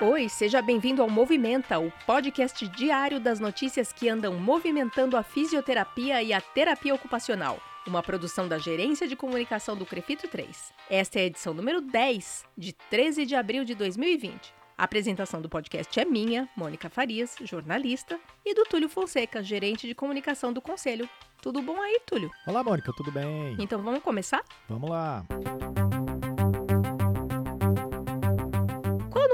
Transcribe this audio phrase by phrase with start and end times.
[0.00, 6.22] Oi, seja bem-vindo ao Movimenta, o podcast diário das notícias que andam movimentando a fisioterapia
[6.22, 7.58] e a terapia ocupacional.
[7.84, 10.72] Uma produção da Gerência de Comunicação do Crefito 3.
[10.88, 14.54] Esta é a edição número 10, de 13 de abril de 2020.
[14.76, 19.96] A apresentação do podcast é minha, Mônica Farias, jornalista, e do Túlio Fonseca, gerente de
[19.96, 21.08] comunicação do Conselho.
[21.42, 22.30] Tudo bom aí, Túlio?
[22.46, 23.56] Olá, Mônica, tudo bem?
[23.58, 24.44] Então vamos começar?
[24.68, 25.24] Vamos lá.
[25.28, 25.77] Qual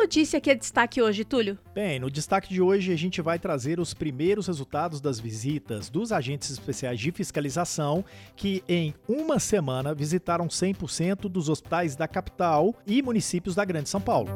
[0.04, 1.58] notícia que é destaque hoje, Túlio?
[1.74, 6.12] Bem, no destaque de hoje a gente vai trazer os primeiros resultados das visitas dos
[6.12, 8.04] agentes especiais de fiscalização
[8.36, 14.00] que em uma semana visitaram 100% dos hospitais da capital e municípios da Grande São
[14.00, 14.28] Paulo.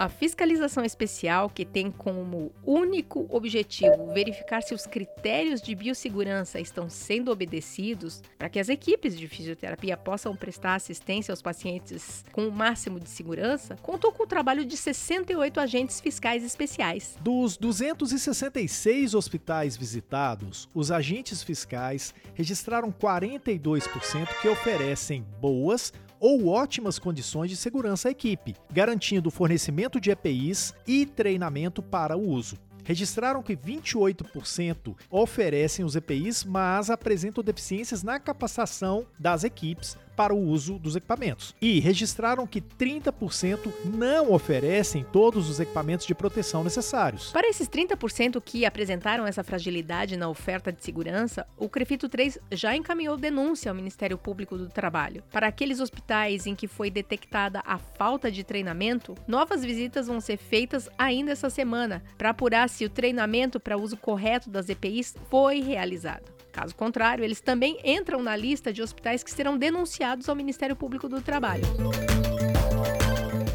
[0.00, 6.88] A fiscalização especial, que tem como único objetivo verificar se os critérios de biossegurança estão
[6.88, 12.50] sendo obedecidos para que as equipes de fisioterapia possam prestar assistência aos pacientes com o
[12.50, 17.18] máximo de segurança, contou com o trabalho de 68 agentes fiscais especiais.
[17.20, 27.50] Dos 266 hospitais visitados, os agentes fiscais registraram 42% que oferecem boas ou ótimas condições
[27.50, 32.58] de segurança à equipe, garantindo o fornecimento de EPIs e treinamento para o uso.
[32.84, 40.38] Registraram que 28% oferecem os EPIs, mas apresentam deficiências na capacitação das equipes para o
[40.38, 41.54] uso dos equipamentos.
[41.62, 47.32] E registraram que 30% não oferecem todos os equipamentos de proteção necessários.
[47.32, 52.76] Para esses 30% que apresentaram essa fragilidade na oferta de segurança, o Crefito 3 já
[52.76, 55.22] encaminhou denúncia ao Ministério Público do Trabalho.
[55.32, 60.36] Para aqueles hospitais em que foi detectada a falta de treinamento, novas visitas vão ser
[60.36, 65.62] feitas ainda essa semana para apurar se o treinamento para uso correto das EPIs foi
[65.62, 66.39] realizado.
[66.60, 71.08] Caso contrário, eles também entram na lista de hospitais que serão denunciados ao Ministério Público
[71.08, 71.64] do Trabalho.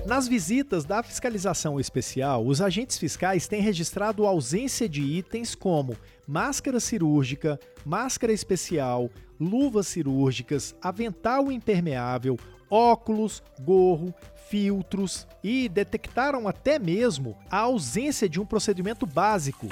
[0.07, 5.95] Nas visitas da fiscalização especial, os agentes fiscais têm registrado ausência de itens como
[6.27, 12.39] máscara cirúrgica, máscara especial, luvas cirúrgicas, avental impermeável,
[12.71, 14.15] óculos, gorro,
[14.49, 19.67] filtros e detectaram até mesmo a ausência de um procedimento básico: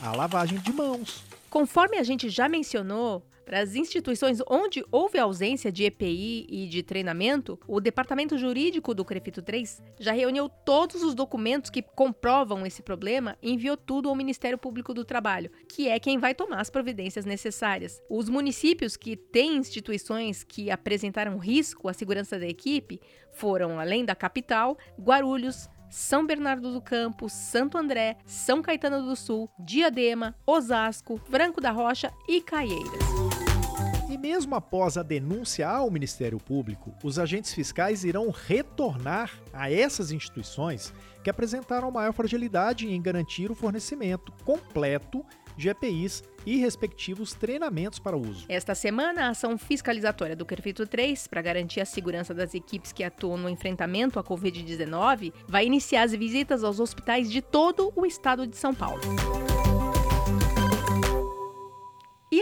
[0.00, 1.34] a lavagem de mãos.
[1.54, 6.82] Conforme a gente já mencionou, para as instituições onde houve ausência de EPI e de
[6.82, 12.82] treinamento, o Departamento Jurídico do Crefito 3 já reuniu todos os documentos que comprovam esse
[12.82, 16.70] problema e enviou tudo ao Ministério Público do Trabalho, que é quem vai tomar as
[16.70, 18.02] providências necessárias.
[18.10, 23.00] Os municípios que têm instituições que apresentaram risco à segurança da equipe
[23.30, 29.48] foram, além da capital, Guarulhos, são Bernardo do Campo, Santo André, São Caetano do Sul,
[29.56, 33.04] Diadema, Osasco, Franco da Rocha e Caieiras.
[34.10, 40.10] E mesmo após a denúncia ao Ministério Público, os agentes fiscais irão retornar a essas
[40.10, 45.24] instituições que apresentaram maior fragilidade em garantir o fornecimento completo
[45.56, 48.44] de EPIs e respectivos treinamentos para uso.
[48.48, 53.02] Esta semana, a ação fiscalizatória do Crefito 3, para garantir a segurança das equipes que
[53.02, 58.46] atuam no enfrentamento à Covid-19, vai iniciar as visitas aos hospitais de todo o estado
[58.46, 59.00] de São Paulo.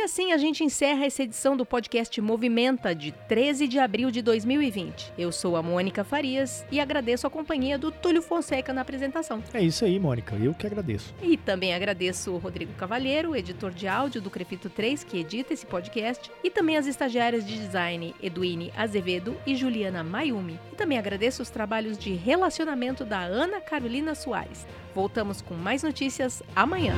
[0.02, 4.20] E assim a gente encerra essa edição do podcast Movimenta de 13 de abril de
[4.20, 5.12] 2020.
[5.16, 9.40] Eu sou a Mônica Farias e agradeço a companhia do Túlio Fonseca na apresentação.
[9.54, 11.14] É isso aí, Mônica, eu que agradeço.
[11.22, 15.66] E também agradeço o Rodrigo Cavalheiro, editor de áudio do Crefito 3, que edita esse
[15.66, 20.58] podcast, e também as estagiárias de design Eduine Azevedo e Juliana Mayumi.
[20.72, 24.66] E também agradeço os trabalhos de relacionamento da Ana Carolina Soares.
[24.96, 26.96] Voltamos com mais notícias amanhã.